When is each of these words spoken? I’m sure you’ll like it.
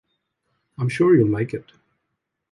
I’m 0.79 0.89
sure 0.89 1.15
you’ll 1.15 1.29
like 1.29 1.53
it. 1.53 1.73